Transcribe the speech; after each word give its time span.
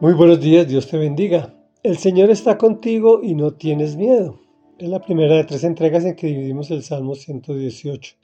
Muy 0.00 0.12
buenos 0.12 0.38
días, 0.38 0.68
Dios 0.68 0.86
te 0.86 0.96
bendiga. 0.96 1.52
El 1.82 1.98
Señor 1.98 2.30
está 2.30 2.56
contigo 2.56 3.20
y 3.20 3.34
no 3.34 3.54
tienes 3.54 3.96
miedo. 3.96 4.38
Es 4.78 4.88
la 4.88 5.00
primera 5.00 5.34
de 5.34 5.42
tres 5.42 5.64
entregas 5.64 6.04
en 6.04 6.14
que 6.14 6.28
dividimos 6.28 6.70
el 6.70 6.84
Salmo 6.84 7.16
118, 7.16 8.14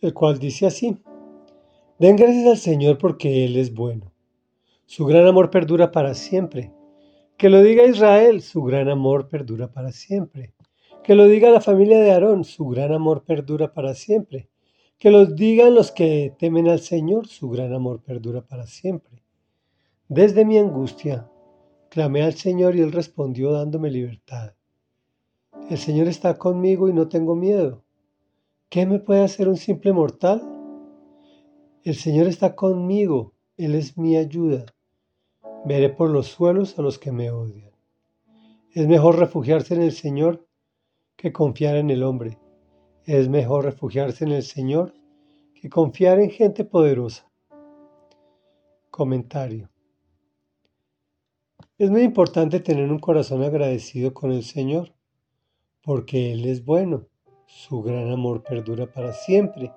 el 0.00 0.12
cual 0.12 0.40
dice 0.40 0.66
así. 0.66 0.96
Den 2.00 2.16
gracias 2.16 2.48
al 2.48 2.58
Señor 2.58 2.98
porque 2.98 3.44
Él 3.44 3.58
es 3.58 3.72
bueno. 3.72 4.12
Su 4.84 5.04
gran 5.06 5.24
amor 5.24 5.50
perdura 5.50 5.92
para 5.92 6.14
siempre. 6.14 6.72
Que 7.36 7.48
lo 7.48 7.62
diga 7.62 7.84
Israel, 7.84 8.42
su 8.42 8.64
gran 8.64 8.88
amor 8.88 9.28
perdura 9.28 9.72
para 9.72 9.92
siempre. 9.92 10.52
Que 11.04 11.14
lo 11.14 11.26
diga 11.26 11.48
la 11.50 11.60
familia 11.60 12.00
de 12.00 12.10
Aarón, 12.10 12.42
su 12.42 12.66
gran 12.66 12.92
amor 12.92 13.22
perdura 13.22 13.72
para 13.72 13.94
siempre. 13.94 14.48
Que 14.98 15.12
lo 15.12 15.26
digan 15.26 15.76
los 15.76 15.92
que 15.92 16.34
temen 16.40 16.68
al 16.68 16.80
Señor, 16.80 17.28
su 17.28 17.50
gran 17.50 17.72
amor 17.72 18.02
perdura 18.02 18.42
para 18.42 18.66
siempre. 18.66 19.21
Desde 20.14 20.44
mi 20.44 20.58
angustia, 20.58 21.26
clamé 21.88 22.22
al 22.22 22.34
Señor 22.34 22.76
y 22.76 22.82
Él 22.82 22.92
respondió 22.92 23.50
dándome 23.50 23.90
libertad. 23.90 24.52
El 25.70 25.78
Señor 25.78 26.06
está 26.06 26.36
conmigo 26.36 26.90
y 26.90 26.92
no 26.92 27.08
tengo 27.08 27.34
miedo. 27.34 27.82
¿Qué 28.68 28.84
me 28.84 28.98
puede 28.98 29.22
hacer 29.22 29.48
un 29.48 29.56
simple 29.56 29.90
mortal? 29.94 30.42
El 31.82 31.94
Señor 31.94 32.26
está 32.26 32.54
conmigo, 32.54 33.32
Él 33.56 33.74
es 33.74 33.96
mi 33.96 34.18
ayuda. 34.18 34.66
Veré 35.64 35.88
por 35.88 36.10
los 36.10 36.26
suelos 36.26 36.78
a 36.78 36.82
los 36.82 36.98
que 36.98 37.10
me 37.10 37.30
odian. 37.30 37.72
Es 38.70 38.86
mejor 38.86 39.18
refugiarse 39.18 39.72
en 39.72 39.80
el 39.80 39.92
Señor 39.92 40.46
que 41.16 41.32
confiar 41.32 41.76
en 41.76 41.88
el 41.88 42.02
hombre. 42.02 42.36
Es 43.06 43.30
mejor 43.30 43.64
refugiarse 43.64 44.26
en 44.26 44.32
el 44.32 44.42
Señor 44.42 44.92
que 45.54 45.70
confiar 45.70 46.18
en 46.20 46.28
gente 46.28 46.66
poderosa. 46.66 47.32
Comentario. 48.90 49.71
Es 51.78 51.90
muy 51.90 52.02
importante 52.02 52.60
tener 52.60 52.90
un 52.90 52.98
corazón 52.98 53.42
agradecido 53.42 54.12
con 54.12 54.30
el 54.30 54.42
Señor, 54.42 54.92
porque 55.82 56.32
Él 56.32 56.44
es 56.44 56.64
bueno, 56.64 57.06
su 57.46 57.82
gran 57.82 58.10
amor 58.10 58.42
perdura 58.42 58.92
para 58.92 59.14
siempre. 59.14 59.72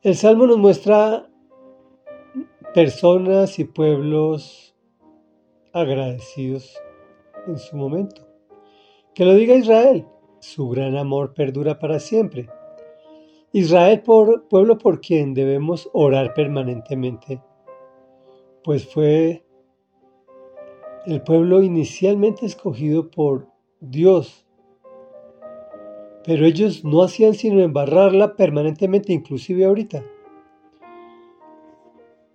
El 0.00 0.14
Salmo 0.16 0.46
nos 0.46 0.56
muestra 0.56 1.28
personas 2.72 3.58
y 3.58 3.64
pueblos 3.64 4.74
agradecidos 5.74 6.74
en 7.46 7.58
su 7.58 7.76
momento. 7.76 8.26
Que 9.14 9.26
lo 9.26 9.34
diga 9.34 9.54
Israel, 9.54 10.06
su 10.40 10.70
gran 10.70 10.96
amor 10.96 11.34
perdura 11.34 11.78
para 11.78 12.00
siempre. 12.00 12.48
Israel, 13.52 14.00
por, 14.00 14.48
pueblo 14.48 14.78
por 14.78 15.02
quien 15.02 15.34
debemos 15.34 15.90
orar 15.92 16.32
permanentemente, 16.32 17.42
pues 18.64 18.86
fue 18.86 19.43
el 21.06 21.22
pueblo 21.22 21.62
inicialmente 21.62 22.46
escogido 22.46 23.10
por 23.10 23.48
Dios. 23.80 24.46
Pero 26.24 26.46
ellos 26.46 26.84
no 26.84 27.02
hacían 27.02 27.34
sino 27.34 27.60
embarrarla 27.60 28.36
permanentemente, 28.36 29.12
inclusive 29.12 29.66
ahorita. 29.66 30.02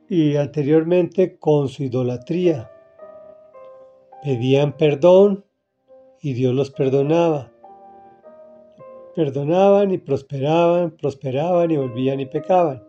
Y 0.07 0.35
anteriormente 0.35 1.37
con 1.37 1.69
su 1.69 1.83
idolatría. 1.83 2.71
Pedían 4.23 4.73
perdón 4.73 5.45
y 6.21 6.33
Dios 6.33 6.53
los 6.53 6.69
perdonaba. 6.69 7.51
Perdonaban 9.15 9.91
y 9.91 9.97
prosperaban, 9.97 10.91
prosperaban 10.91 11.71
y 11.71 11.77
volvían 11.77 12.19
y 12.19 12.25
pecaban. 12.25 12.83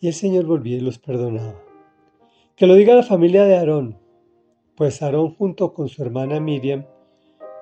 Y 0.00 0.06
el 0.08 0.14
Señor 0.14 0.46
volvía 0.46 0.76
y 0.76 0.80
los 0.80 0.98
perdonaba. 0.98 1.69
Que 2.60 2.66
lo 2.66 2.74
diga 2.74 2.94
la 2.94 3.02
familia 3.02 3.46
de 3.46 3.56
Aarón, 3.56 3.96
pues 4.76 5.00
Aarón 5.00 5.34
junto 5.34 5.72
con 5.72 5.88
su 5.88 6.02
hermana 6.02 6.40
Miriam 6.40 6.84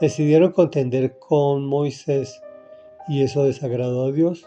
decidieron 0.00 0.50
contender 0.50 1.20
con 1.20 1.64
Moisés 1.64 2.42
y 3.06 3.22
eso 3.22 3.44
desagradó 3.44 4.06
a 4.06 4.10
Dios, 4.10 4.44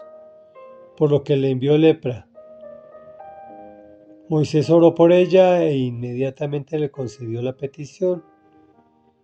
por 0.98 1.10
lo 1.10 1.24
que 1.24 1.36
le 1.38 1.48
envió 1.48 1.78
lepra. 1.78 2.28
Moisés 4.28 4.68
oró 4.68 4.94
por 4.94 5.10
ella 5.10 5.62
e 5.62 5.74
inmediatamente 5.78 6.78
le 6.78 6.90
concedió 6.90 7.40
la 7.40 7.56
petición. 7.56 8.22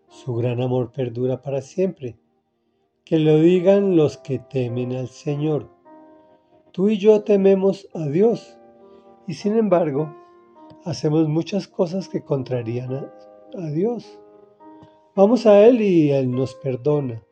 Su 0.09 0.34
gran 0.34 0.62
amor 0.62 0.93
perdura 0.93 1.43
para 1.43 1.61
siempre. 1.61 2.17
Que 3.05 3.19
lo 3.19 3.37
digan 3.37 3.97
los 3.97 4.17
que 4.17 4.38
temen 4.38 4.97
al 4.97 5.09
Señor. 5.09 5.69
Tú 6.72 6.88
y 6.88 6.97
yo 6.97 7.22
tememos 7.22 7.87
a 7.93 8.06
Dios 8.06 8.59
y 9.27 9.34
sin 9.34 9.59
embargo 9.59 10.17
hacemos 10.88 11.28
muchas 11.28 11.69
cosas 11.69 12.09
que 12.09 12.22
contrarían 12.22 13.10
a, 13.54 13.71
Dios. 13.71 14.19
Vamos 15.15 15.47
a 15.47 15.66
Él 15.66 15.81
y 15.81 16.10
Él 16.10 16.31
nos 16.31 16.54
perdona, 16.54 17.22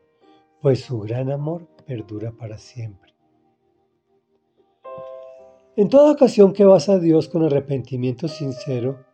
pues 0.61 0.81
su 0.81 0.99
gran 0.99 1.31
amor 1.31 1.67
perdura 1.85 2.31
para 2.31 2.57
siempre. 2.57 3.13
En 5.75 5.89
toda 5.89 6.11
ocasión 6.11 6.53
que 6.53 6.65
vas 6.65 6.89
a 6.89 6.99
Dios 6.99 7.29
con 7.29 7.43
arrepentimiento 7.43 8.27
sincero, 8.27 9.05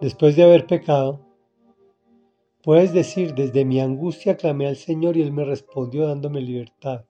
después 0.00 0.34
de 0.36 0.44
haber 0.44 0.66
pecado, 0.66 1.20
puedes 2.62 2.92
decir, 2.92 3.34
desde 3.34 3.64
mi 3.64 3.80
angustia 3.80 4.36
clamé 4.36 4.66
al 4.66 4.76
Señor 4.76 5.16
y 5.16 5.22
Él 5.22 5.32
me 5.32 5.44
respondió 5.44 6.06
dándome 6.06 6.40
libertad. 6.40 7.04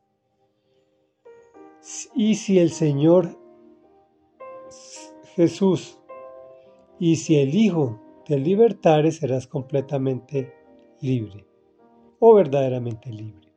Y 2.14 2.34
si 2.34 2.58
el 2.58 2.70
Señor 2.70 3.38
Jesús 5.36 5.97
y 6.98 7.16
si 7.16 7.36
el 7.36 7.54
Hijo 7.54 8.00
te 8.24 8.38
libertare 8.38 9.12
serás 9.12 9.46
completamente 9.46 10.52
libre 11.00 11.46
o 12.18 12.34
verdaderamente 12.34 13.10
libre. 13.10 13.48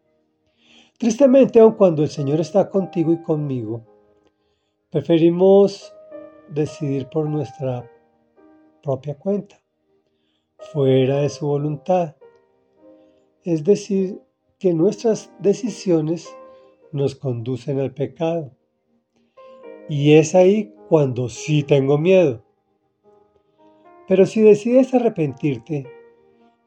Tristemente, 0.98 1.60
aun 1.60 1.74
cuando 1.74 2.04
el 2.04 2.10
Señor 2.10 2.40
está 2.40 2.70
contigo 2.70 3.12
y 3.12 3.22
conmigo, 3.22 3.84
preferimos 4.90 5.94
decidir 6.48 7.08
por 7.08 7.28
nuestra 7.28 7.90
propia 8.84 9.18
cuenta, 9.18 9.60
fuera 10.72 11.22
de 11.22 11.30
su 11.30 11.48
voluntad. 11.48 12.16
Es 13.44 13.64
decir, 13.64 14.22
que 14.60 14.74
nuestras 14.74 15.34
decisiones 15.40 16.36
nos 16.92 17.16
conducen 17.16 17.80
al 17.80 17.94
pecado. 17.94 18.52
Y 19.90 20.14
es 20.14 20.36
ahí 20.36 20.76
cuando 20.88 21.30
sí 21.30 21.64
tengo 21.64 21.98
miedo 21.98 22.44
pero 24.12 24.26
si 24.26 24.42
decides 24.42 24.94
arrepentirte 24.94 25.88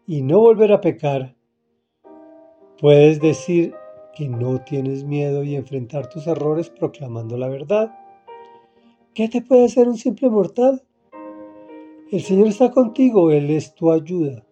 y 0.06 0.22
no 0.22 0.40
volver 0.40 0.72
a 0.72 0.80
pecar, 0.80 1.36
puedes 2.80 3.20
decir 3.20 3.74
que 4.16 4.30
no 4.30 4.62
tienes 4.62 5.04
miedo 5.04 5.44
y 5.44 5.54
enfrentar 5.54 6.08
tus 6.08 6.26
errores 6.26 6.70
proclamando 6.70 7.36
la 7.36 7.48
verdad. 7.48 7.94
¿Qué 9.12 9.28
te 9.28 9.42
puede 9.42 9.66
hacer 9.66 9.88
un 9.88 9.98
simple 9.98 10.30
mortal? 10.30 10.84
El 12.10 12.22
Señor 12.22 12.48
está 12.48 12.70
contigo, 12.70 13.30
Él 13.30 13.50
es 13.50 13.74
tu 13.74 13.92
ayuda, 13.92 14.46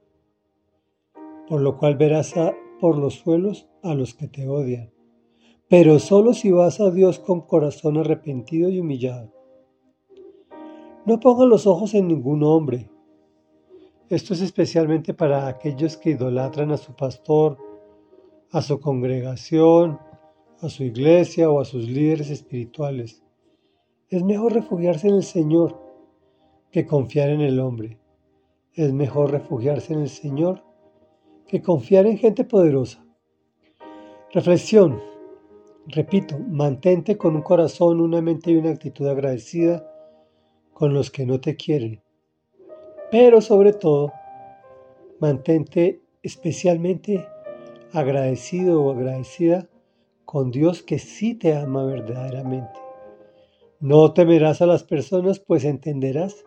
por 1.49 1.63
lo 1.63 1.79
cual 1.79 1.97
verás 1.97 2.35
por 2.79 2.99
los 2.99 3.15
suelos 3.15 3.71
a 3.83 3.95
los 3.95 4.13
que 4.13 4.29
te 4.29 4.47
odian, 4.47 4.93
pero 5.67 5.99
solo 5.99 6.35
si 6.35 6.51
vas 6.51 6.79
a 6.79 6.91
Dios 6.91 7.19
con 7.21 7.41
corazón 7.41 7.97
arrepentido 7.97 8.69
y 8.69 8.81
humillado. 8.81 9.42
No 11.05 11.19
pongan 11.19 11.49
los 11.49 11.67
ojos 11.67 11.95
en 11.95 12.07
ningún 12.07 12.45
hombre. 12.45 12.89
Esto 14.09 14.35
es 14.35 14.41
especialmente 14.41 15.13
para 15.15 15.49
aquellos 15.49 15.97
que 15.97 16.11
idolatran 16.11 16.71
a 16.71 16.77
su 16.77 16.95
pastor, 16.95 17.59
a 18.53 18.63
su 18.63 18.79
congregación, 18.79 19.99
a 20.61 20.69
su 20.69 20.85
iglesia 20.85 21.51
o 21.51 21.61
a 21.61 21.65
sus 21.65 21.89
líderes 21.89 22.31
espirituales. 22.31 23.25
Es 24.11 24.23
mejor 24.23 24.53
refugiarse 24.53 25.09
en 25.09 25.15
el 25.15 25.25
Señor 25.25 25.77
que 26.71 26.87
confiar 26.87 27.31
en 27.31 27.41
el 27.41 27.59
hombre. 27.59 27.99
Es 28.73 28.93
mejor 28.93 29.33
refugiarse 29.33 29.95
en 29.95 30.03
el 30.03 30.09
Señor 30.09 30.63
que 31.49 31.63
confiar 31.63 32.07
en 32.07 32.17
gente 32.17 32.45
poderosa. 32.45 33.05
Reflexión. 34.33 35.01
Repito, 35.89 36.39
mantente 36.39 37.19
con 37.19 37.35
un 37.35 37.43
corazón, 37.43 38.01
una 38.01 38.23
mente 38.23 38.53
y 38.53 38.57
una 38.57 38.71
actitud 38.71 39.09
agradecida 39.09 39.92
con 40.83 40.95
los 40.95 41.13
que 41.13 41.25
no 41.25 41.41
te 41.41 41.55
quieren. 41.55 42.03
Pero 43.09 43.41
sobre 43.41 43.73
todo, 43.73 44.13
mantente 45.21 46.01
especialmente 46.25 47.25
agradecido 47.93 48.83
o 48.83 48.91
agradecida 48.91 49.69
con 50.25 50.51
Dios 50.51 50.83
que 50.83 50.99
sí 50.99 51.37
te 51.37 51.55
ama 51.55 51.85
verdaderamente. 51.85 52.81
No 53.79 54.13
temerás 54.13 54.61
a 54.61 54.67
las 54.67 54.83
personas, 54.83 55.39
pues 55.39 55.63
entenderás 55.65 56.45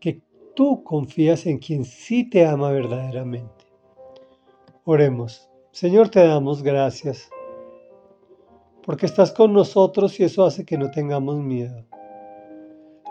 que 0.00 0.22
tú 0.54 0.84
confías 0.84 1.44
en 1.44 1.58
quien 1.58 1.84
sí 1.84 2.30
te 2.30 2.46
ama 2.46 2.72
verdaderamente. 2.72 3.66
Oremos. 4.86 5.50
Señor, 5.70 6.08
te 6.08 6.26
damos 6.26 6.62
gracias 6.62 7.28
porque 8.86 9.04
estás 9.04 9.32
con 9.32 9.52
nosotros 9.52 10.18
y 10.18 10.24
eso 10.24 10.46
hace 10.46 10.64
que 10.64 10.78
no 10.78 10.90
tengamos 10.90 11.36
miedo. 11.36 11.84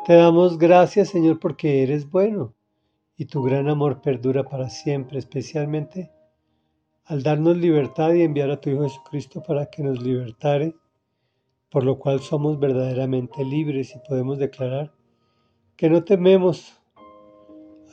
Te 0.06 0.16
damos 0.16 0.58
gracias, 0.58 1.08
Señor, 1.08 1.40
porque 1.40 1.82
eres 1.82 2.12
bueno 2.12 2.54
y 3.16 3.24
tu 3.24 3.42
gran 3.42 3.70
amor 3.70 4.02
perdura 4.02 4.44
para 4.44 4.70
siempre, 4.70 5.18
especialmente 5.18 6.12
al 7.06 7.24
darnos 7.24 7.56
libertad 7.56 8.12
y 8.12 8.24
enviar 8.24 8.52
a 8.52 8.60
tu 8.60 8.70
Hijo 8.70 8.84
Jesucristo 8.84 9.42
para 9.42 9.68
que 9.68 9.82
nos 9.82 10.04
libertare, 10.04 10.76
por 11.70 11.86
lo 11.86 12.00
cual 12.00 12.20
somos 12.20 12.60
verdaderamente 12.60 13.46
libres 13.46 13.96
y 13.96 14.00
podemos 14.06 14.40
declarar 14.40 14.92
que 15.78 15.90
no 15.90 16.04
tememos 16.04 16.82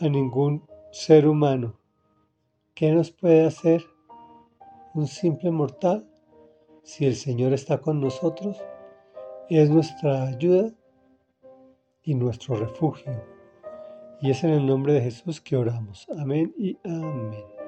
a 0.00 0.08
ningún 0.08 0.66
ser 0.90 1.28
humano. 1.28 1.78
¿Qué 2.74 2.90
nos 2.90 3.12
puede 3.12 3.46
hacer 3.46 3.84
un 4.94 5.06
simple 5.06 5.52
mortal 5.52 6.10
si 6.82 7.06
el 7.06 7.14
Señor 7.14 7.52
está 7.52 7.80
con 7.80 8.00
nosotros? 8.00 8.60
Es 9.48 9.70
nuestra 9.70 10.24
ayuda 10.24 10.72
y 12.02 12.14
nuestro 12.14 12.56
refugio. 12.56 13.12
Y 14.20 14.31
es 14.31 14.44
en 14.44 14.50
el 14.50 14.67
nombre 14.67 14.93
de 14.93 15.02
Jesús 15.02 15.41
que 15.41 15.56
oramos. 15.56 16.06
Amén 16.19 16.55
y 16.58 16.76
amén. 16.85 17.59